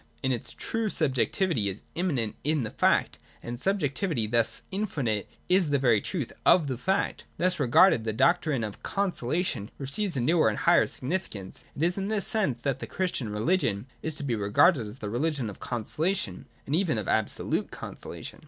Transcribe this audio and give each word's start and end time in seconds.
In 0.23 0.31
its 0.31 0.51
truth 0.53 0.93
subjectivity 0.93 1.69
is 1.69 1.83
immanent 1.93 2.35
in 2.43 2.63
the 2.63 2.71
fact, 2.71 3.19
and 3.43 3.53
as 3.53 3.59
a 3.59 3.61
subjectivity 3.65 4.25
thus 4.25 4.63
infinite 4.71 5.29
is 5.47 5.69
the 5.69 5.77
very 5.77 6.01
truth 6.01 6.33
of 6.43 6.65
the 6.65 6.79
fact. 6.79 7.25
Thus 7.37 7.59
regarded, 7.59 8.03
the 8.03 8.11
doctrine 8.11 8.63
of 8.63 8.81
consolation 8.81 9.69
receives 9.77 10.17
a 10.17 10.19
newer 10.19 10.49
and 10.49 10.57
a 10.57 10.61
higher 10.61 10.87
significance. 10.87 11.63
It 11.75 11.83
is 11.83 11.99
in 11.99 12.07
this 12.07 12.25
sense 12.25 12.61
that 12.63 12.79
the 12.79 12.87
Christian 12.87 13.29
religion 13.29 13.85
is 14.01 14.15
to 14.15 14.23
be 14.23 14.35
regarded 14.35 14.87
as 14.87 14.97
the 14.97 15.09
religion 15.11 15.51
of 15.51 15.59
conso 15.59 15.97
lation, 15.99 16.45
and 16.65 16.75
even 16.75 16.97
of 16.97 17.07
absolute 17.07 17.69
consolation. 17.69 18.39